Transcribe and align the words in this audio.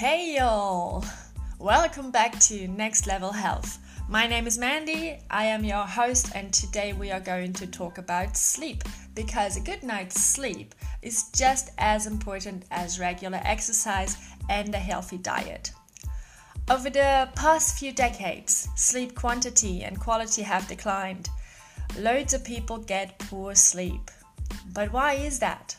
Hey 0.00 0.36
y'all! 0.36 1.04
Welcome 1.58 2.10
back 2.10 2.40
to 2.40 2.66
Next 2.68 3.06
Level 3.06 3.32
Health. 3.32 3.78
My 4.08 4.26
name 4.26 4.46
is 4.46 4.56
Mandy, 4.56 5.18
I 5.28 5.44
am 5.44 5.62
your 5.62 5.84
host, 5.84 6.34
and 6.34 6.50
today 6.54 6.94
we 6.94 7.10
are 7.10 7.20
going 7.20 7.52
to 7.52 7.66
talk 7.66 7.98
about 7.98 8.34
sleep 8.34 8.82
because 9.14 9.58
a 9.58 9.60
good 9.60 9.82
night's 9.82 10.18
sleep 10.18 10.74
is 11.02 11.24
just 11.34 11.72
as 11.76 12.06
important 12.06 12.64
as 12.70 12.98
regular 12.98 13.42
exercise 13.44 14.16
and 14.48 14.74
a 14.74 14.78
healthy 14.78 15.18
diet. 15.18 15.70
Over 16.70 16.88
the 16.88 17.28
past 17.34 17.78
few 17.78 17.92
decades, 17.92 18.70
sleep 18.76 19.14
quantity 19.14 19.82
and 19.82 20.00
quality 20.00 20.40
have 20.40 20.66
declined. 20.66 21.28
Loads 21.98 22.32
of 22.32 22.42
people 22.42 22.78
get 22.78 23.18
poor 23.18 23.54
sleep. 23.54 24.10
But 24.72 24.94
why 24.94 25.16
is 25.16 25.38
that? 25.40 25.76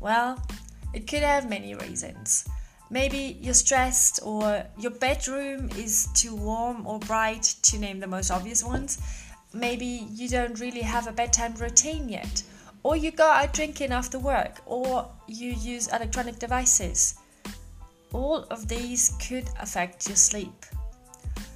Well, 0.00 0.44
it 0.92 1.06
could 1.06 1.22
have 1.22 1.48
many 1.48 1.76
reasons. 1.76 2.48
Maybe 2.90 3.38
you're 3.42 3.54
stressed, 3.54 4.20
or 4.22 4.64
your 4.78 4.92
bedroom 4.92 5.68
is 5.76 6.08
too 6.14 6.34
warm 6.34 6.86
or 6.86 6.98
bright, 6.98 7.42
to 7.62 7.78
name 7.78 8.00
the 8.00 8.06
most 8.06 8.30
obvious 8.30 8.64
ones. 8.64 8.98
Maybe 9.52 10.06
you 10.10 10.28
don't 10.28 10.58
really 10.58 10.80
have 10.80 11.06
a 11.06 11.12
bedtime 11.12 11.54
routine 11.54 12.08
yet, 12.08 12.42
or 12.82 12.96
you 12.96 13.10
go 13.10 13.26
out 13.26 13.52
drinking 13.52 13.92
after 13.92 14.18
work, 14.18 14.60
or 14.64 15.06
you 15.26 15.52
use 15.52 15.88
electronic 15.88 16.38
devices. 16.38 17.16
All 18.12 18.44
of 18.44 18.68
these 18.68 19.12
could 19.28 19.48
affect 19.60 20.08
your 20.08 20.16
sleep. 20.16 20.64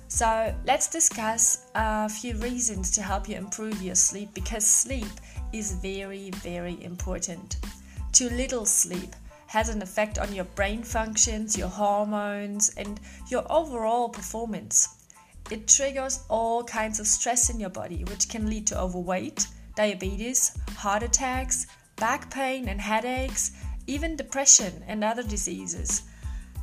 So, 0.08 0.54
let's 0.66 0.88
discuss 0.88 1.64
a 1.74 2.10
few 2.10 2.36
reasons 2.36 2.90
to 2.90 3.02
help 3.02 3.26
you 3.26 3.36
improve 3.36 3.80
your 3.82 3.94
sleep 3.94 4.34
because 4.34 4.66
sleep 4.66 5.08
is 5.54 5.72
very, 5.72 6.28
very 6.42 6.82
important. 6.84 7.56
Too 8.12 8.28
little 8.28 8.66
sleep 8.66 9.14
has 9.52 9.68
an 9.68 9.82
effect 9.82 10.18
on 10.18 10.32
your 10.32 10.46
brain 10.56 10.82
functions, 10.82 11.58
your 11.58 11.68
hormones, 11.68 12.70
and 12.78 12.98
your 13.28 13.44
overall 13.52 14.08
performance. 14.08 14.88
It 15.50 15.68
triggers 15.68 16.20
all 16.30 16.64
kinds 16.64 16.98
of 16.98 17.06
stress 17.06 17.50
in 17.50 17.60
your 17.60 17.68
body, 17.68 18.02
which 18.04 18.30
can 18.30 18.48
lead 18.48 18.66
to 18.68 18.80
overweight, 18.80 19.46
diabetes, 19.76 20.56
heart 20.74 21.02
attacks, 21.02 21.66
back 21.96 22.30
pain, 22.30 22.66
and 22.66 22.80
headaches, 22.80 23.52
even 23.86 24.16
depression 24.16 24.82
and 24.86 25.04
other 25.04 25.22
diseases. 25.22 26.04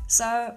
So, 0.07 0.55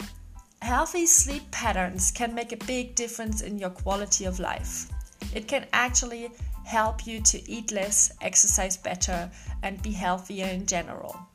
healthy 0.62 1.04
sleep 1.04 1.50
patterns 1.50 2.10
can 2.10 2.34
make 2.34 2.52
a 2.52 2.64
big 2.64 2.94
difference 2.94 3.42
in 3.42 3.58
your 3.58 3.68
quality 3.68 4.24
of 4.24 4.40
life. 4.40 4.88
It 5.34 5.48
can 5.48 5.66
actually 5.74 6.30
help 6.64 7.06
you 7.06 7.20
to 7.20 7.50
eat 7.50 7.72
less, 7.72 8.10
exercise 8.22 8.78
better, 8.78 9.30
and 9.62 9.82
be 9.82 9.90
healthier 9.90 10.46
in 10.46 10.64
general. 10.64 11.28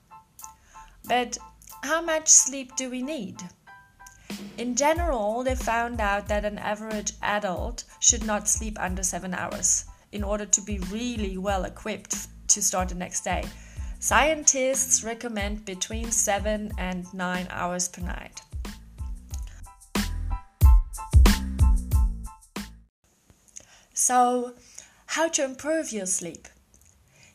But 1.07 1.37
how 1.83 2.01
much 2.01 2.27
sleep 2.27 2.75
do 2.75 2.89
we 2.89 3.01
need? 3.01 3.41
In 4.57 4.75
general, 4.75 5.43
they 5.43 5.55
found 5.55 6.01
out 6.01 6.27
that 6.27 6.43
an 6.43 6.57
average 6.57 7.13
adult 7.21 7.85
should 7.99 8.25
not 8.25 8.49
sleep 8.49 8.77
under 8.79 9.03
7 9.03 9.33
hours 9.33 9.85
in 10.11 10.23
order 10.23 10.45
to 10.45 10.61
be 10.61 10.79
really 10.91 11.37
well 11.37 11.63
equipped 11.63 12.27
to 12.49 12.61
start 12.61 12.89
the 12.89 12.95
next 12.95 13.23
day. 13.23 13.43
Scientists 13.99 15.03
recommend 15.03 15.65
between 15.65 16.11
7 16.11 16.71
and 16.77 17.13
9 17.13 17.47
hours 17.49 17.87
per 17.87 18.01
night. 18.01 18.41
So, 23.93 24.53
how 25.07 25.27
to 25.29 25.43
improve 25.43 25.91
your 25.91 26.05
sleep? 26.05 26.47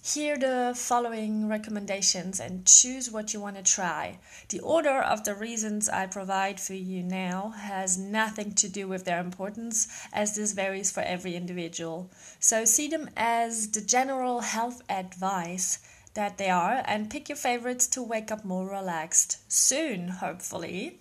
Hear 0.05 0.37
the 0.37 0.73
following 0.75 1.47
recommendations 1.47 2.41
and 2.41 2.67
choose 2.67 3.09
what 3.09 3.33
you 3.33 3.41
want 3.41 3.55
to 3.55 3.63
try. 3.63 4.19
The 4.49 4.59
order 4.59 5.01
of 5.01 5.23
the 5.23 5.33
reasons 5.33 5.89
I 5.89 6.09
provide 6.09 6.59
for 6.59 6.75
you 6.75 7.05
now 7.05 7.51
has 7.51 7.97
nothing 7.97 8.53
to 8.55 8.69
do 8.69 8.89
with 8.89 9.05
their 9.05 9.21
importance, 9.21 9.87
as 10.13 10.35
this 10.35 10.55
varies 10.55 10.91
for 10.91 11.05
every 11.05 11.37
individual. 11.37 12.11
So 12.41 12.65
see 12.65 12.89
them 12.89 13.11
as 13.17 13.71
the 13.71 13.81
general 13.81 14.41
health 14.41 14.83
advice 14.89 15.79
that 16.15 16.37
they 16.37 16.51
are 16.51 16.83
and 16.85 17.09
pick 17.09 17.29
your 17.29 17.37
favorites 17.37 17.87
to 17.87 18.03
wake 18.03 18.33
up 18.33 18.45
more 18.45 18.69
relaxed 18.69 19.39
soon, 19.47 20.09
hopefully. 20.09 20.99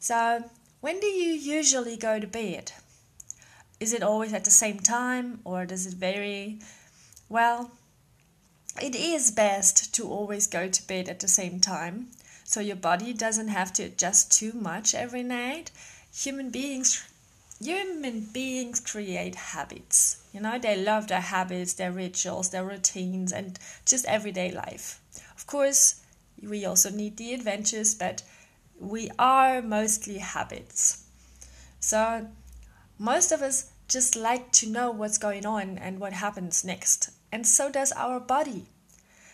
So, 0.00 0.44
when 0.82 1.00
do 1.00 1.06
you 1.06 1.32
usually 1.32 1.96
go 1.96 2.20
to 2.20 2.26
bed? 2.26 2.72
Is 3.80 3.94
it 3.94 4.02
always 4.02 4.34
at 4.34 4.44
the 4.44 4.50
same 4.50 4.80
time 4.80 5.40
or 5.44 5.64
does 5.64 5.86
it 5.86 5.94
vary? 5.94 6.58
Well, 7.30 7.70
it 8.82 8.94
is 8.94 9.30
best 9.30 9.94
to 9.94 10.08
always 10.08 10.46
go 10.46 10.68
to 10.68 10.86
bed 10.86 11.08
at 11.08 11.20
the 11.20 11.28
same 11.28 11.60
time 11.60 12.08
so 12.44 12.60
your 12.60 12.76
body 12.76 13.12
doesn't 13.12 13.48
have 13.48 13.72
to 13.74 13.84
adjust 13.84 14.32
too 14.32 14.52
much 14.52 14.94
every 14.94 15.22
night. 15.22 15.70
Human 16.14 16.50
beings 16.50 17.04
human 17.60 18.20
beings 18.20 18.80
create 18.80 19.34
habits. 19.34 20.22
You 20.32 20.40
know, 20.40 20.58
they 20.58 20.76
love 20.76 21.08
their 21.08 21.20
habits, 21.20 21.74
their 21.74 21.92
rituals, 21.92 22.50
their 22.50 22.64
routines 22.64 23.32
and 23.32 23.58
just 23.84 24.04
everyday 24.06 24.52
life. 24.52 25.00
Of 25.36 25.46
course, 25.46 26.00
we 26.42 26.64
also 26.64 26.90
need 26.90 27.16
the 27.16 27.34
adventures, 27.34 27.94
but 27.94 28.22
we 28.78 29.10
are 29.18 29.60
mostly 29.60 30.18
habits. 30.18 31.04
So, 31.80 32.28
most 32.98 33.32
of 33.32 33.42
us 33.42 33.70
just 33.88 34.16
like 34.16 34.52
to 34.52 34.68
know 34.68 34.90
what's 34.90 35.18
going 35.18 35.46
on 35.46 35.78
and 35.78 35.98
what 35.98 36.12
happens 36.12 36.64
next 36.64 37.10
and 37.32 37.46
so 37.46 37.70
does 37.70 37.92
our 37.92 38.20
body. 38.20 38.66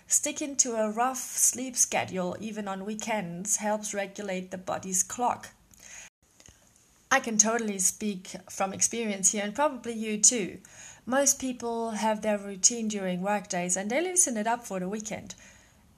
Sticking 0.06 0.56
to 0.56 0.76
a 0.76 0.90
rough 0.90 1.18
sleep 1.18 1.76
schedule, 1.76 2.36
even 2.40 2.68
on 2.68 2.84
weekends, 2.84 3.56
helps 3.56 3.94
regulate 3.94 4.50
the 4.50 4.58
body's 4.58 5.02
clock. 5.02 5.50
I 7.10 7.20
can 7.20 7.38
totally 7.38 7.78
speak 7.78 8.34
from 8.50 8.72
experience 8.72 9.32
here, 9.32 9.44
and 9.44 9.54
probably 9.54 9.92
you 9.92 10.18
too. 10.18 10.58
Most 11.06 11.38
people 11.38 11.92
have 11.92 12.22
their 12.22 12.38
routine 12.38 12.88
during 12.88 13.20
workdays 13.20 13.76
and 13.76 13.90
they 13.90 14.02
loosen 14.02 14.36
it 14.36 14.46
up 14.46 14.66
for 14.66 14.80
the 14.80 14.88
weekend. 14.88 15.34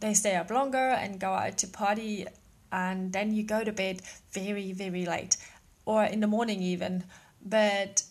They 0.01 0.15
stay 0.15 0.35
up 0.37 0.51
longer 0.51 0.89
and 0.89 1.21
go 1.21 1.33
out 1.33 1.59
to 1.59 1.69
party, 1.69 2.27
and 2.71 3.13
then 3.13 3.33
you 3.33 3.43
go 3.43 3.65
to 3.65 3.73
bed 3.73 4.03
very, 4.33 4.73
very 4.73 5.07
late 5.07 5.37
or 5.85 6.05
in 6.05 6.21
the 6.21 6.27
morning, 6.27 6.61
even. 6.61 7.05
But 7.45 8.03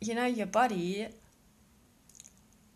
you 0.00 0.14
know, 0.14 0.26
your 0.26 0.46
body 0.46 1.08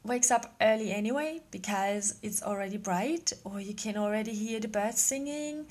wakes 0.08 0.30
up 0.30 0.54
early 0.60 0.92
anyway 0.92 1.41
because 1.50 2.16
it's 2.22 2.42
already 2.42 2.76
bright 2.76 3.32
or 3.44 3.60
you 3.60 3.74
can 3.74 3.96
already 3.96 4.34
hear 4.34 4.58
the 4.60 4.69
birds 4.69 5.00
singing. 5.00 5.66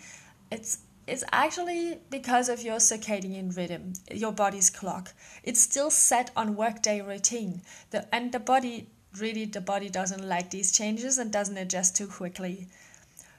It's 0.51 0.79
it's 1.07 1.23
actually 1.31 1.99
because 2.09 2.49
of 2.49 2.61
your 2.61 2.77
circadian 2.77 3.55
rhythm, 3.55 3.93
your 4.11 4.33
body's 4.33 4.69
clock. 4.69 5.13
It's 5.43 5.61
still 5.61 5.89
set 5.89 6.31
on 6.35 6.55
workday 6.55 7.01
routine. 7.01 7.61
The 7.91 8.13
and 8.13 8.31
the 8.31 8.39
body 8.39 8.87
really 9.17 9.45
the 9.45 9.61
body 9.61 9.89
doesn't 9.89 10.27
like 10.27 10.49
these 10.49 10.71
changes 10.71 11.17
and 11.17 11.31
doesn't 11.31 11.57
adjust 11.57 11.95
too 11.95 12.07
quickly. 12.07 12.67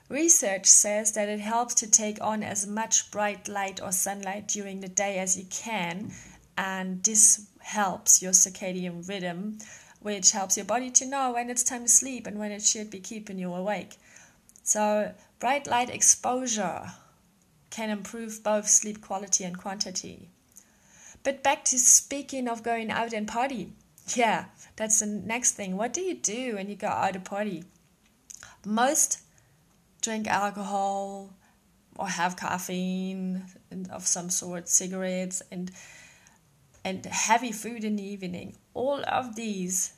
Research 0.09 0.66
says 0.66 1.12
that 1.12 1.28
it 1.28 1.41
helps 1.41 1.75
to 1.75 1.91
take 1.91 2.19
on 2.22 2.42
as 2.42 2.66
much 2.66 3.10
bright 3.10 3.47
light 3.47 3.80
or 3.82 3.92
sunlight 3.92 4.48
during 4.48 4.80
the 4.80 4.88
day 4.88 5.19
as 5.19 5.36
you 5.36 5.44
can, 5.50 6.10
and 6.56 7.03
this 7.04 7.47
helps 7.60 8.22
your 8.22 8.32
circadian 8.32 9.06
rhythm 9.06 9.59
which 10.00 10.32
helps 10.32 10.56
your 10.56 10.66
body 10.66 10.91
to 10.91 11.06
know 11.06 11.32
when 11.32 11.50
it's 11.50 11.62
time 11.62 11.82
to 11.82 11.88
sleep 11.88 12.26
and 12.26 12.38
when 12.38 12.53
it 12.53 12.62
should 12.62 12.91
be 12.91 13.00
keeping 13.00 13.38
you 13.38 13.53
awake. 13.53 13.97
So, 14.62 15.14
bright 15.38 15.66
light 15.66 15.91
exposure 15.91 16.92
can 17.70 17.91
improve 17.91 18.42
both 18.42 18.69
sleep 18.69 19.00
quality 19.00 19.44
and 19.44 19.59
quantity. 19.59 20.28
But 21.22 21.42
back 21.42 21.64
to 21.66 21.78
speaking 21.78 22.48
of 22.48 22.62
going 22.62 22.91
out 22.91 23.12
and 23.12 23.26
party. 23.26 23.72
Yeah, 24.14 24.47
that's 24.76 25.00
the 25.00 25.06
next 25.06 25.53
thing. 25.53 25.76
What 25.76 25.92
do 25.92 26.00
you 26.00 26.15
do 26.15 26.54
when 26.54 26.69
you 26.69 26.76
go 26.76 26.88
out 26.88 27.15
to 27.15 27.21
party? 27.21 27.65
Most 28.65 29.21
drink 30.00 30.27
alcohol 30.27 31.34
or 31.97 32.09
have 32.09 32.36
caffeine 32.36 33.45
of 33.91 34.06
some 34.06 34.30
sort, 34.30 34.68
cigarettes 34.68 35.42
and 35.50 35.71
and 36.88 37.04
heavy 37.04 37.52
food 37.52 37.84
in 37.84 37.96
the 37.96 38.02
evening. 38.02 38.56
All 38.72 39.04
of 39.06 39.36
these, 39.36 39.92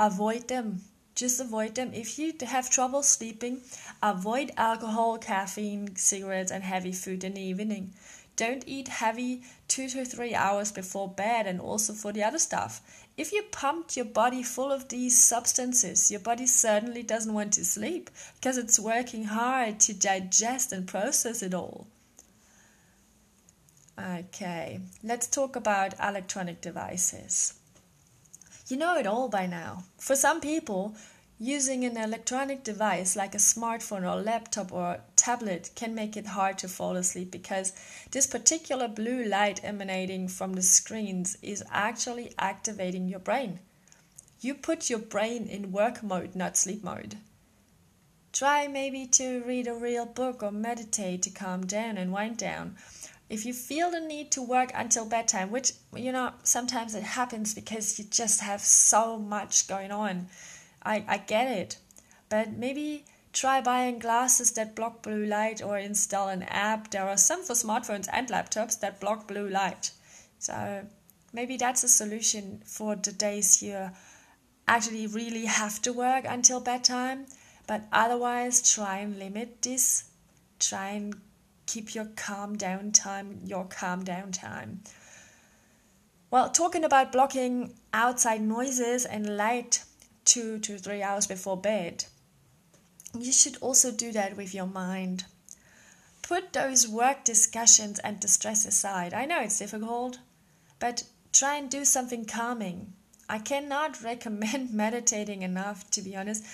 avoid 0.00 0.48
them. 0.48 0.82
Just 1.14 1.38
avoid 1.38 1.76
them. 1.76 1.92
If 1.94 2.18
you 2.18 2.32
have 2.40 2.68
trouble 2.68 3.04
sleeping, 3.04 3.60
avoid 4.02 4.50
alcohol, 4.56 5.18
caffeine, 5.18 5.94
cigarettes, 5.94 6.50
and 6.50 6.64
heavy 6.64 6.90
food 6.90 7.22
in 7.22 7.34
the 7.34 7.40
evening. 7.40 7.94
Don't 8.34 8.64
eat 8.66 8.88
heavy 8.88 9.42
two 9.68 9.88
to 9.90 10.04
three 10.04 10.34
hours 10.34 10.72
before 10.72 11.08
bed, 11.08 11.46
and 11.46 11.60
also 11.60 11.92
for 11.92 12.12
the 12.12 12.24
other 12.24 12.40
stuff. 12.40 12.80
If 13.16 13.30
you 13.30 13.42
pumped 13.42 13.96
your 13.96 14.06
body 14.06 14.42
full 14.42 14.72
of 14.72 14.88
these 14.88 15.16
substances, 15.16 16.10
your 16.10 16.20
body 16.20 16.46
certainly 16.46 17.04
doesn't 17.04 17.34
want 17.34 17.52
to 17.52 17.64
sleep 17.64 18.10
because 18.34 18.58
it's 18.58 18.80
working 18.80 19.24
hard 19.24 19.78
to 19.80 19.92
digest 19.94 20.72
and 20.72 20.88
process 20.88 21.42
it 21.42 21.54
all. 21.54 21.86
Okay, 23.98 24.80
let's 25.02 25.26
talk 25.26 25.54
about 25.54 25.94
electronic 26.00 26.62
devices. 26.62 27.54
You 28.66 28.78
know 28.78 28.96
it 28.96 29.06
all 29.06 29.28
by 29.28 29.46
now. 29.46 29.84
For 29.98 30.16
some 30.16 30.40
people, 30.40 30.94
using 31.38 31.84
an 31.84 31.96
electronic 31.98 32.64
device 32.64 33.16
like 33.16 33.34
a 33.34 33.38
smartphone 33.38 34.10
or 34.10 34.22
laptop 34.22 34.72
or 34.72 35.00
tablet 35.14 35.70
can 35.74 35.94
make 35.94 36.16
it 36.16 36.26
hard 36.26 36.56
to 36.56 36.68
fall 36.68 36.96
asleep 36.96 37.30
because 37.30 37.72
this 38.12 38.26
particular 38.26 38.88
blue 38.88 39.24
light 39.24 39.60
emanating 39.62 40.26
from 40.26 40.54
the 40.54 40.62
screens 40.62 41.36
is 41.42 41.62
actually 41.70 42.32
activating 42.38 43.08
your 43.08 43.18
brain. 43.18 43.58
You 44.40 44.54
put 44.54 44.88
your 44.88 45.00
brain 45.00 45.46
in 45.46 45.70
work 45.70 46.02
mode, 46.02 46.34
not 46.34 46.56
sleep 46.56 46.82
mode. 46.82 47.18
Try 48.32 48.66
maybe 48.66 49.06
to 49.08 49.40
read 49.40 49.66
a 49.66 49.74
real 49.74 50.06
book 50.06 50.42
or 50.42 50.50
meditate 50.50 51.22
to 51.22 51.30
calm 51.30 51.66
down 51.66 51.98
and 51.98 52.10
wind 52.10 52.38
down. 52.38 52.76
If 53.32 53.46
you 53.46 53.54
feel 53.54 53.90
the 53.90 54.00
need 54.00 54.30
to 54.32 54.42
work 54.42 54.70
until 54.74 55.06
bedtime, 55.06 55.50
which, 55.50 55.72
you 55.96 56.12
know, 56.12 56.32
sometimes 56.42 56.94
it 56.94 57.02
happens 57.02 57.54
because 57.54 57.98
you 57.98 58.04
just 58.04 58.40
have 58.40 58.60
so 58.60 59.18
much 59.18 59.66
going 59.66 59.90
on, 59.90 60.26
I, 60.82 61.04
I 61.08 61.18
get 61.18 61.48
it. 61.48 61.78
But 62.28 62.52
maybe 62.52 63.04
try 63.32 63.60
buying 63.60 63.98
glasses 63.98 64.52
that 64.52 64.76
block 64.76 65.02
blue 65.02 65.24
light 65.24 65.62
or 65.62 65.78
install 65.78 66.28
an 66.28 66.42
app. 66.44 66.90
There 66.90 67.08
are 67.08 67.16
some 67.16 67.42
for 67.42 67.54
smartphones 67.54 68.08
and 68.12 68.28
laptops 68.28 68.78
that 68.80 69.00
block 69.00 69.26
blue 69.26 69.48
light. 69.48 69.92
So 70.38 70.86
maybe 71.32 71.56
that's 71.56 71.84
a 71.84 71.88
solution 71.88 72.62
for 72.66 72.96
the 72.96 73.12
days 73.12 73.62
you 73.62 73.90
actually 74.68 75.06
really 75.06 75.46
have 75.46 75.80
to 75.82 75.92
work 75.92 76.26
until 76.28 76.60
bedtime 76.60 77.26
but 77.66 77.82
otherwise, 77.92 78.60
try 78.70 78.98
and 78.98 79.18
limit 79.18 79.62
this. 79.62 80.04
Try 80.58 80.90
and 80.90 81.20
keep 81.66 81.94
your 81.94 82.06
calm 82.16 82.56
down 82.56 82.92
time, 82.92 83.40
your 83.44 83.64
calm 83.64 84.04
down 84.04 84.32
time. 84.32 84.82
Well, 86.30 86.50
talking 86.50 86.84
about 86.84 87.12
blocking 87.12 87.74
outside 87.92 88.40
noises 88.40 89.04
and 89.04 89.36
light 89.36 89.84
two 90.24 90.58
to 90.60 90.78
three 90.78 91.02
hours 91.02 91.26
before 91.26 91.56
bed, 91.56 92.06
you 93.18 93.32
should 93.32 93.56
also 93.58 93.92
do 93.92 94.12
that 94.12 94.36
with 94.36 94.54
your 94.54 94.66
mind. 94.66 95.24
Put 96.22 96.52
those 96.52 96.88
work 96.88 97.24
discussions 97.24 97.98
and 97.98 98.18
distress 98.18 98.64
aside. 98.64 99.12
I 99.12 99.26
know 99.26 99.40
it's 99.40 99.58
difficult, 99.58 100.18
but 100.78 101.04
try 101.32 101.56
and 101.56 101.70
do 101.70 101.84
something 101.84 102.24
calming. 102.24 102.94
I 103.28 103.38
cannot 103.38 104.02
recommend 104.04 104.72
meditating 104.72 105.42
enough, 105.42 105.90
to 105.90 106.02
be 106.02 106.16
honest. 106.16 106.44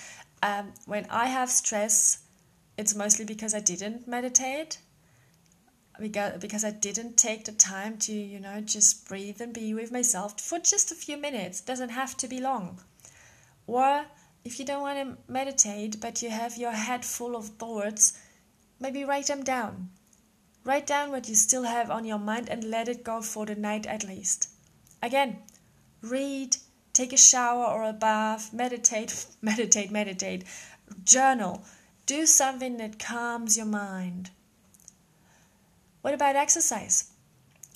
Um, 0.41 0.73
when 0.85 1.05
I 1.09 1.27
have 1.27 1.49
stress, 1.49 2.19
it's 2.77 2.95
mostly 2.95 3.25
because 3.25 3.53
I 3.53 3.59
didn't 3.59 4.07
meditate, 4.07 4.79
because, 5.99 6.63
I 6.63 6.71
didn't 6.71 7.17
take 7.17 7.45
the 7.45 7.51
time 7.51 7.97
to, 7.99 8.13
you 8.13 8.39
know, 8.39 8.61
just 8.61 9.07
breathe 9.07 9.41
and 9.41 9.53
be 9.53 9.73
with 9.73 9.91
myself 9.91 10.39
for 10.39 10.59
just 10.59 10.91
a 10.91 10.95
few 10.95 11.17
minutes. 11.17 11.61
Doesn't 11.61 11.89
have 11.89 12.15
to 12.17 12.27
be 12.27 12.39
long. 12.39 12.81
Or 13.67 14.05
if 14.43 14.59
you 14.59 14.65
don't 14.65 14.81
want 14.81 14.97
to 14.97 15.31
meditate, 15.31 15.99
but 15.99 16.21
you 16.21 16.29
have 16.29 16.57
your 16.57 16.71
head 16.71 17.05
full 17.05 17.35
of 17.35 17.49
thoughts, 17.49 18.17
maybe 18.79 19.03
write 19.03 19.27
them 19.27 19.43
down. 19.43 19.89
Write 20.63 20.87
down 20.87 21.11
what 21.11 21.27
you 21.27 21.35
still 21.35 21.63
have 21.63 21.89
on 21.89 22.05
your 22.05 22.19
mind 22.19 22.49
and 22.49 22.63
let 22.63 22.87
it 22.87 23.03
go 23.03 23.21
for 23.21 23.45
the 23.45 23.55
night 23.55 23.85
at 23.85 24.03
least. 24.03 24.49
Again, 25.01 25.39
read, 26.01 26.57
take 26.93 27.13
a 27.13 27.17
shower 27.17 27.65
or 27.65 27.83
a 27.83 27.93
bath, 27.93 28.53
meditate, 28.53 29.25
meditate, 29.41 29.91
meditate, 29.91 30.43
journal, 31.03 31.63
do 32.05 32.25
something 32.25 32.77
that 32.77 32.99
calms 32.99 33.55
your 33.55 33.65
mind. 33.65 34.31
What 36.01 36.13
about 36.13 36.37
exercise? 36.37 37.11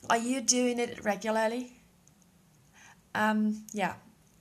Are 0.10 0.18
you 0.18 0.40
doing 0.40 0.80
it 0.80 1.04
regularly? 1.04 1.82
Um, 3.14 3.66
yeah, 3.74 3.96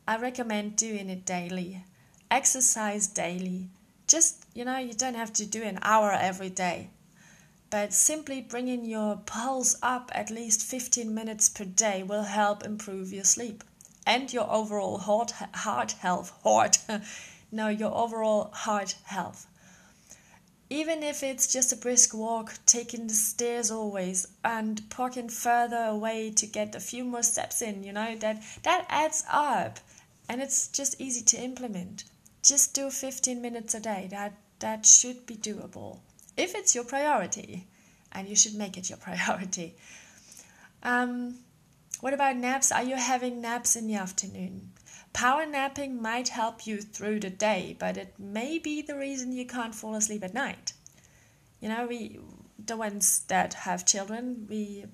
I 0.07 0.19
recommend 0.19 0.77
doing 0.77 1.11
it 1.11 1.25
daily. 1.25 1.85
Exercise 2.31 3.09
daily. 3.09 3.69
Just, 4.07 4.47
you 4.55 4.65
know, 4.65 4.79
you 4.79 4.93
don't 4.93 5.17
have 5.17 5.33
to 5.35 5.47
do 5.47 5.63
an 5.63 5.79
hour 5.83 6.13
every 6.13 6.51
day. 6.51 6.91
But 7.71 7.93
simply 7.93 8.41
bringing 8.41 8.85
your 8.85 9.17
pulse 9.17 9.77
up 9.83 10.13
at 10.15 10.31
least 10.31 10.63
15 10.63 11.13
minutes 11.13 11.49
per 11.49 11.65
day 11.65 12.03
will 12.03 12.25
help 12.25 12.65
improve 12.65 13.13
your 13.13 13.25
sleep 13.25 13.65
and 14.07 14.33
your 14.33 14.51
overall 14.51 14.99
heart, 14.99 15.33
heart 15.55 15.93
health. 15.93 16.33
Heart, 16.43 16.79
no, 17.53 17.69
your 17.69 17.95
overall 17.95 18.51
heart 18.53 18.97
health. 19.05 19.47
Even 20.73 21.03
if 21.03 21.23
it's 21.23 21.53
just 21.53 21.71
a 21.71 21.77
brisk 21.77 22.15
walk, 22.15 22.55
taking 22.65 23.07
the 23.07 23.13
stairs 23.13 23.71
always, 23.71 24.27
and 24.43 24.89
parking 24.89 25.29
further 25.29 25.85
away 25.85 26.31
to 26.31 26.47
get 26.47 26.75
a 26.75 26.81
few 26.81 27.05
more 27.05 27.23
steps 27.23 27.61
in, 27.61 27.85
you 27.85 27.93
know, 27.93 28.17
that, 28.17 28.43
that 28.63 28.87
adds 28.89 29.23
up. 29.31 29.81
And 30.31 30.41
it's 30.41 30.69
just 30.69 30.99
easy 30.99 31.23
to 31.25 31.37
implement. 31.37 32.05
Just 32.43 32.73
do 32.73 32.89
15 32.89 33.43
minutes 33.43 33.75
a 33.75 33.81
day. 33.81 34.09
That, 34.11 34.33
that 34.61 34.87
should 34.87 35.27
be 35.27 35.37
doable. 35.37 35.99
If 36.39 36.55
it's 36.55 36.75
your 36.75 36.85
priority, 36.85 37.67
and 38.11 38.27
you 38.27 38.35
should 38.35 38.55
make 38.55 38.79
it 38.79 38.89
your 38.89 38.99
priority. 39.09 39.75
Um, 40.83 41.35
what 42.01 42.15
about 42.15 42.39
naps? 42.39 42.73
Are 42.73 42.83
you 42.83 42.97
having 42.97 43.43
naps 43.43 43.77
in 43.77 43.89
the 43.89 43.97
afternoon? 43.97 44.72
Power 45.13 45.47
napping 45.47 46.01
might 46.01 46.29
help 46.29 46.67
you 46.67 46.81
through 46.81 47.21
the 47.21 47.31
day, 47.31 47.77
but 47.79 47.97
it 47.97 48.19
may 48.19 48.59
be 48.59 48.83
the 48.83 48.97
reason 48.97 49.33
you 49.33 49.47
can't 49.47 49.75
fall 49.75 49.95
asleep 49.95 50.25
at 50.25 50.35
night. 50.35 50.73
You 51.61 51.69
know, 51.69 51.87
we 51.87 52.19
the 52.67 52.77
ones 52.77 53.25
that 53.29 53.55
have 53.55 53.85
children, 53.85 54.47
we 54.49 54.87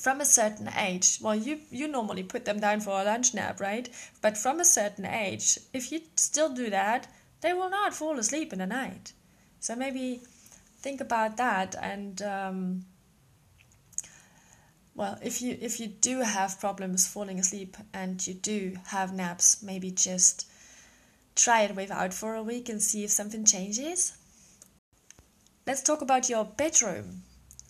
from 0.00 0.20
a 0.20 0.24
certain 0.24 0.70
age, 0.78 1.18
well, 1.20 1.34
you, 1.34 1.60
you 1.70 1.86
normally 1.86 2.22
put 2.22 2.46
them 2.46 2.58
down 2.58 2.80
for 2.80 3.00
a 3.00 3.04
lunch 3.04 3.34
nap, 3.34 3.60
right? 3.60 3.88
But 4.22 4.38
from 4.38 4.58
a 4.58 4.64
certain 4.64 5.04
age, 5.04 5.58
if 5.74 5.92
you 5.92 6.00
still 6.16 6.48
do 6.48 6.70
that, 6.70 7.06
they 7.42 7.52
will 7.52 7.68
not 7.68 7.94
fall 7.94 8.18
asleep 8.18 8.52
in 8.52 8.60
the 8.60 8.66
night. 8.66 9.12
So 9.58 9.76
maybe 9.76 10.22
think 10.78 11.02
about 11.02 11.36
that 11.36 11.74
and 11.82 12.22
um, 12.22 12.84
well, 15.00 15.18
if 15.22 15.40
you 15.40 15.56
if 15.62 15.80
you 15.80 15.86
do 15.86 16.20
have 16.20 16.60
problems 16.60 17.06
falling 17.06 17.38
asleep 17.38 17.74
and 17.94 18.14
you 18.26 18.34
do 18.34 18.76
have 18.88 19.14
naps, 19.14 19.62
maybe 19.62 19.90
just 19.90 20.46
try 21.34 21.62
it 21.62 21.74
without 21.74 22.12
for 22.12 22.34
a 22.34 22.42
week 22.42 22.68
and 22.68 22.82
see 22.82 23.02
if 23.02 23.10
something 23.10 23.46
changes. 23.46 24.12
Let's 25.66 25.82
talk 25.82 26.02
about 26.02 26.28
your 26.28 26.44
bedroom. 26.44 27.22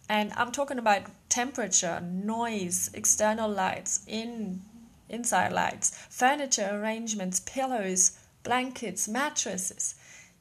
And 0.09 0.33
I'm 0.37 0.51
talking 0.51 0.81
about 0.81 1.03
temperature, 1.29 2.01
noise, 2.01 2.91
external 2.95 3.49
lights, 3.49 4.01
in 4.09 4.63
inside 5.09 5.53
lights, 5.53 5.97
furniture 6.09 6.69
arrangements, 6.73 7.39
pillows, 7.39 8.19
blankets, 8.43 9.07
mattresses. 9.07 9.95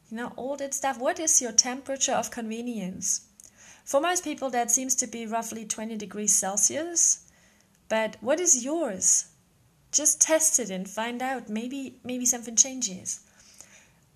You 0.10 0.18
know, 0.18 0.34
all 0.36 0.58
that 0.58 0.74
stuff. 0.74 0.98
What 0.98 1.20
is 1.20 1.40
your 1.40 1.52
temperature 1.52 2.14
of 2.14 2.32
convenience? 2.32 3.29
For 3.90 4.00
most 4.00 4.24
people, 4.24 4.52
that 4.52 4.70
seems 4.70 4.94
to 4.98 5.08
be 5.08 5.26
roughly 5.26 5.66
20 5.66 5.98
degrees 5.98 6.36
Celsius. 6.36 7.22
But 7.88 8.18
what 8.22 8.40
is 8.40 8.64
yours? 8.64 9.30
Just 9.92 10.22
test 10.22 10.60
it 10.60 10.70
and 10.70 10.88
find 10.88 11.24
out. 11.24 11.50
Maybe 11.50 11.96
maybe 12.04 12.28
something 12.28 12.56
changes. 12.56 13.22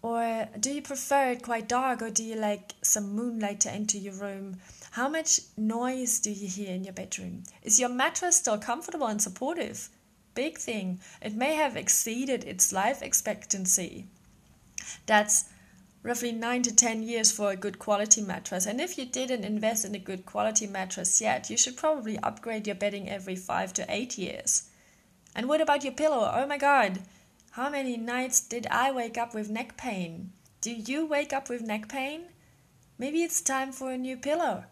Or 0.04 0.48
do 0.60 0.72
you 0.72 0.84
prefer 0.84 1.32
it 1.32 1.42
quite 1.42 1.68
dark 1.68 2.04
or 2.04 2.12
do 2.12 2.24
you 2.24 2.36
like 2.36 2.76
some 2.84 3.16
moonlight 3.16 3.62
to 3.62 3.72
enter 3.72 3.98
your 3.98 4.14
room? 4.14 4.58
How 4.92 5.10
much 5.10 5.40
noise 5.58 6.20
do 6.20 6.30
you 6.30 6.48
hear 6.48 6.70
in 6.70 6.84
your 6.84 6.94
bedroom? 6.94 7.42
Is 7.64 7.80
your 7.80 7.90
mattress 7.90 8.38
still 8.38 8.60
comfortable 8.60 9.08
and 9.08 9.20
supportive? 9.20 9.90
Big 10.36 10.60
thing. 10.60 11.00
It 11.20 11.34
may 11.34 11.56
have 11.56 11.76
exceeded 11.76 12.44
its 12.44 12.72
life 12.72 13.02
expectancy. 13.02 14.06
That's 15.08 15.46
roughly 16.04 16.34
9 16.34 16.64
to 16.64 16.76
10 16.76 17.02
years 17.04 17.32
for 17.32 17.50
a 17.50 17.56
good 17.56 17.80
quality 17.80 18.22
mattress. 18.22 18.66
And 18.66 18.82
if 18.82 18.98
you 18.98 19.06
didn't 19.06 19.46
invest 19.46 19.86
in 19.86 19.96
a 19.96 20.00
good 20.00 20.26
quality 20.26 20.68
mattress 20.68 21.22
yet, 21.22 21.50
you 21.50 21.56
should 21.56 21.78
probably 21.78 22.20
upgrade 22.20 22.68
your 22.68 22.76
bedding 22.76 23.10
every 23.10 23.38
5 23.38 23.72
to 23.74 23.86
8 23.88 24.18
years. 24.18 24.70
And 25.34 25.48
what 25.48 25.62
about 25.62 25.86
your 25.86 25.94
pillow? 25.94 26.30
Oh 26.36 26.46
my 26.46 26.58
god, 26.58 27.00
how 27.52 27.70
many 27.70 27.96
nights 27.96 28.42
did 28.42 28.68
I 28.68 28.92
wake 28.92 29.18
up 29.18 29.34
with 29.34 29.50
neck 29.50 29.78
pain? 29.78 30.34
Do 30.60 30.72
you 30.72 31.06
wake 31.06 31.32
up 31.32 31.50
with 31.50 31.62
neck 31.62 31.88
pain? 31.88 32.26
Maybe 32.98 33.24
it's 33.24 33.42
time 33.42 33.72
for 33.72 33.92
a 33.92 33.98
new 33.98 34.18
pillow. 34.18 34.66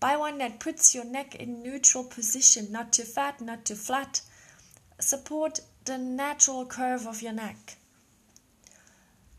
Buy 0.00 0.16
one 0.16 0.36
that 0.38 0.60
puts 0.60 0.94
your 0.94 1.04
neck 1.04 1.34
in 1.34 1.62
neutral 1.62 2.04
position, 2.04 2.70
not 2.70 2.92
too 2.92 3.04
fat, 3.04 3.40
not 3.40 3.64
too 3.64 3.74
flat. 3.74 4.20
Support 5.00 5.60
the 5.86 5.96
natural 5.96 6.66
curve 6.66 7.06
of 7.06 7.22
your 7.22 7.32
neck 7.32 7.77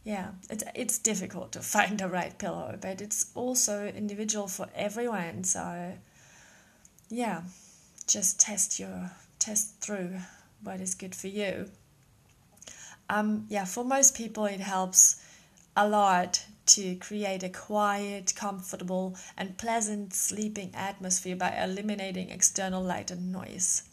yeah, 0.10 0.30
it's 0.50 0.64
it's 0.74 0.98
difficult 0.98 1.52
to 1.52 1.60
find 1.76 2.00
the 2.00 2.08
right 2.08 2.36
pillow, 2.36 2.76
but 2.82 3.00
it's 3.00 3.32
also 3.36 3.86
individual 3.86 4.48
for 4.48 4.68
everyone. 4.74 5.44
So, 5.44 5.94
yeah, 7.10 7.44
just 8.08 8.40
test 8.40 8.80
your 8.80 9.12
test 9.38 9.80
through 9.82 10.16
what 10.64 10.82
is 10.82 10.96
good 10.96 11.14
for 11.14 11.28
you. 11.28 11.70
Um, 13.08 13.46
yeah, 13.50 13.66
for 13.66 13.84
most 13.84 14.18
people, 14.18 14.46
it 14.46 14.60
helps 14.60 15.24
a 15.78 15.88
lot 15.88 16.44
to 16.66 16.96
create 16.96 17.44
a 17.44 17.50
quiet, 17.50 18.34
comfortable, 18.36 19.16
and 19.38 19.60
pleasant 19.60 20.16
sleeping 20.16 20.72
atmosphere 20.74 21.36
by 21.36 21.56
eliminating 21.56 22.32
external 22.32 22.84
light 22.84 23.12
and 23.12 23.32
noise. 23.32 23.84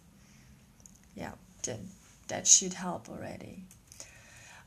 Yeah, 1.14 1.32
that 2.28 2.46
should 2.46 2.73
help 2.73 3.11
already. 3.11 3.64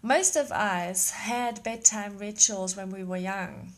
Most 0.01 0.36
of 0.36 0.51
us 0.51 1.12
had 1.12 1.63
bedtime 1.63 2.18
rituals 2.18 2.75
when 2.75 2.89
we 2.89 3.03
were 3.03 3.18
young. 3.18 3.74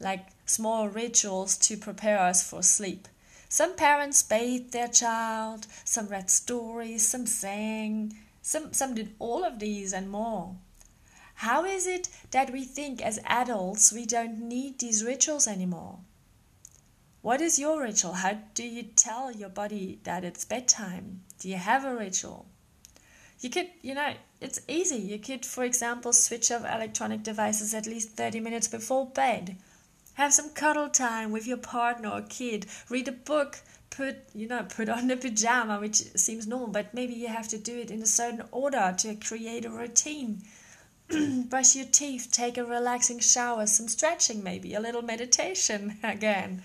like 0.00 0.28
small 0.46 0.88
rituals 0.88 1.56
to 1.58 1.76
prepare 1.76 2.18
us 2.18 2.42
for 2.42 2.62
sleep. 2.62 3.06
Some 3.48 3.76
parents 3.76 4.22
bathed 4.22 4.72
their 4.72 4.88
child, 4.88 5.66
some 5.84 6.08
read 6.08 6.30
stories, 6.30 7.06
some 7.06 7.26
sang, 7.26 8.16
some, 8.42 8.72
some 8.72 8.94
did 8.94 9.14
all 9.18 9.44
of 9.44 9.58
these 9.58 9.92
and 9.92 10.10
more. 10.10 10.56
How 11.34 11.64
is 11.64 11.86
it 11.86 12.08
that 12.30 12.50
we 12.50 12.64
think 12.64 13.00
as 13.02 13.18
adults 13.24 13.92
we 13.92 14.06
don't 14.06 14.40
need 14.40 14.78
these 14.78 15.04
rituals 15.04 15.46
anymore? 15.46 15.98
What 17.22 17.40
is 17.40 17.58
your 17.58 17.82
ritual? 17.82 18.14
How 18.14 18.38
do 18.54 18.62
you 18.64 18.82
tell 18.82 19.30
your 19.32 19.48
body 19.50 20.00
that 20.04 20.24
it's 20.24 20.44
bedtime? 20.44 21.22
Do 21.38 21.48
you 21.48 21.56
have 21.56 21.84
a 21.84 21.94
ritual? 21.94 22.46
You 23.40 23.50
could, 23.50 23.68
you 23.82 23.94
know, 23.94 24.14
it's 24.40 24.60
easy. 24.68 24.96
You 24.96 25.18
could, 25.18 25.46
for 25.46 25.64
example, 25.64 26.12
switch 26.12 26.50
off 26.50 26.64
electronic 26.64 27.22
devices 27.22 27.74
at 27.74 27.86
least 27.86 28.10
30 28.10 28.40
minutes 28.40 28.68
before 28.68 29.06
bed 29.06 29.56
have 30.20 30.34
some 30.34 30.50
cuddle 30.50 30.90
time 30.90 31.30
with 31.30 31.46
your 31.46 31.56
partner 31.56 32.10
or 32.10 32.20
kid. 32.20 32.66
Read 32.90 33.08
a 33.08 33.12
book. 33.12 33.58
Put 33.88 34.18
you 34.34 34.46
know 34.46 34.64
put 34.68 34.88
on 34.88 35.10
a 35.10 35.16
pajama, 35.16 35.80
which 35.80 35.96
seems 35.96 36.46
normal, 36.46 36.68
but 36.68 36.94
maybe 36.94 37.14
you 37.14 37.28
have 37.28 37.48
to 37.48 37.58
do 37.58 37.76
it 37.76 37.90
in 37.90 38.02
a 38.02 38.06
certain 38.06 38.42
order 38.52 38.94
to 38.98 39.14
create 39.16 39.64
a 39.64 39.70
routine. 39.70 40.42
Brush 41.48 41.74
your 41.74 41.86
teeth. 41.86 42.28
Take 42.30 42.58
a 42.58 42.64
relaxing 42.64 43.18
shower. 43.18 43.66
Some 43.66 43.88
stretching, 43.88 44.44
maybe 44.44 44.74
a 44.74 44.80
little 44.80 45.02
meditation 45.02 45.98
again. 46.04 46.62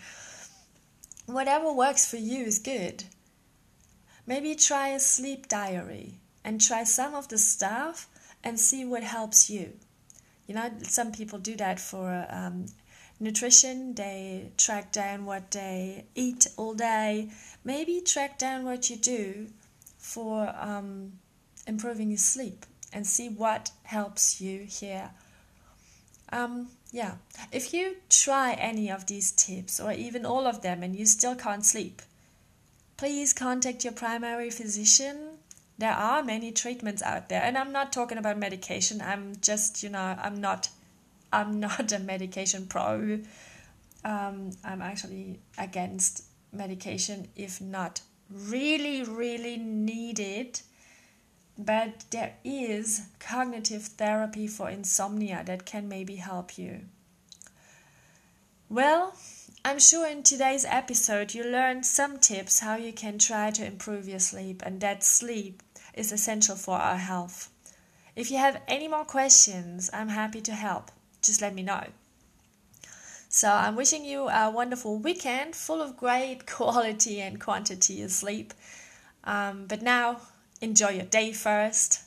Whatever 1.25 1.73
works 1.73 2.05
for 2.05 2.17
you 2.17 2.43
is 2.43 2.59
good. 2.59 3.05
Maybe 4.27 4.53
try 4.53 4.89
a 4.89 4.99
sleep 4.99 5.47
diary 5.47 6.19
and 6.45 6.61
try 6.61 6.83
some 6.83 7.15
of 7.15 7.27
the 7.27 7.37
stuff 7.39 8.07
and 8.43 8.59
see 8.59 8.85
what 8.85 9.03
helps 9.03 9.49
you. 9.49 9.73
You 10.47 10.53
know, 10.53 10.69
some 10.83 11.11
people 11.11 11.39
do 11.39 11.55
that 11.55 11.79
for 11.79 12.27
um, 12.29 12.67
nutrition, 13.19 13.95
they 13.95 14.51
track 14.55 14.91
down 14.91 15.25
what 15.25 15.49
they 15.51 16.05
eat 16.13 16.47
all 16.55 16.75
day, 16.75 17.31
maybe 17.63 17.99
track 17.99 18.37
down 18.37 18.63
what 18.63 18.91
you 18.91 18.95
do 18.95 19.47
for 19.97 20.53
um, 20.59 21.13
improving 21.65 22.09
your 22.09 22.19
sleep 22.19 22.63
and 22.93 23.07
see 23.07 23.27
what 23.27 23.71
helps 23.81 24.39
you 24.39 24.59
here. 24.59 25.09
Um, 26.31 26.67
yeah, 26.91 27.15
if 27.51 27.73
you 27.73 27.95
try 28.09 28.53
any 28.53 28.91
of 28.91 29.07
these 29.07 29.31
tips 29.31 29.79
or 29.79 29.91
even 29.91 30.27
all 30.27 30.45
of 30.45 30.61
them 30.61 30.83
and 30.83 30.95
you 30.95 31.07
still 31.07 31.35
can't 31.35 31.65
sleep, 31.65 32.03
please 32.97 33.33
contact 33.33 33.83
your 33.83 33.93
primary 33.93 34.51
physician. 34.51 35.34
There 35.77 35.91
are 35.91 36.23
many 36.23 36.51
treatments 36.51 37.01
out 37.01 37.27
there, 37.29 37.41
and 37.43 37.57
I'm 37.57 37.71
not 37.71 37.91
talking 37.91 38.17
about 38.17 38.37
medication. 38.37 39.01
I'm 39.01 39.33
just, 39.41 39.83
you 39.83 39.89
know, 39.89 40.17
I'm 40.21 40.39
not 40.39 40.69
I'm 41.33 41.59
not 41.67 41.91
a 41.91 41.99
medication 41.99 42.65
pro. 42.67 43.19
Um, 44.03 44.51
I'm 44.63 44.81
actually 44.81 45.39
against 45.57 46.23
medication 46.53 47.27
if 47.35 47.59
not 47.59 48.01
really, 48.29 49.03
really 49.03 49.57
needed. 49.57 50.61
But 51.57 52.05
there 52.11 52.33
is 52.43 53.07
cognitive 53.19 53.83
therapy 53.83 54.45
for 54.47 54.69
insomnia 54.69 55.41
that 55.45 55.65
can 55.65 55.87
maybe 55.87 56.17
help 56.17 56.57
you. 56.57 56.81
Well, 58.67 59.15
I'm 59.63 59.79
sure 59.79 60.05
in 60.05 60.23
today's 60.23 60.65
episode 60.65 61.33
you 61.33 61.45
learned 61.45 61.85
some 61.85 62.19
tips 62.19 62.59
how 62.59 62.75
you 62.75 62.91
can 62.91 63.19
try 63.19 63.51
to 63.51 63.65
improve 63.65 64.07
your 64.07 64.19
sleep, 64.19 64.63
and 64.65 64.81
that 64.81 65.03
sleep 65.03 65.63
is 65.95 66.11
essential 66.11 66.55
for 66.55 66.77
our 66.77 66.97
health. 66.97 67.49
If 68.15 68.29
you 68.29 68.37
have 68.37 68.61
any 68.67 68.87
more 68.87 69.05
questions, 69.05 69.89
I'm 69.91 70.09
happy 70.09 70.41
to 70.41 70.53
help 70.53 70.91
just 71.25 71.41
let 71.41 71.53
me 71.53 71.63
know. 71.63 71.83
So 73.27 73.49
I'm 73.49 73.75
wishing 73.75 74.05
you 74.05 74.29
a 74.29 74.49
wonderful 74.49 74.97
weekend 74.97 75.55
full 75.55 75.81
of 75.81 75.97
great 75.97 76.45
quality 76.47 77.19
and 77.19 77.41
quantity 77.41 78.01
of 78.03 78.11
sleep. 78.11 78.53
Um, 79.23 79.65
but 79.67 79.81
now, 79.81 80.21
enjoy 80.61 80.89
your 80.91 81.05
day 81.05 81.33
first. 81.33 82.01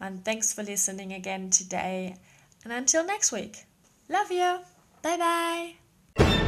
And 0.00 0.24
thanks 0.24 0.52
for 0.52 0.62
listening 0.62 1.12
again 1.12 1.50
today. 1.50 2.16
And 2.62 2.72
until 2.72 3.04
next 3.04 3.32
week, 3.32 3.64
love 4.08 4.30
you. 4.30 4.58
Bye 5.02 5.74
bye. 6.16 6.47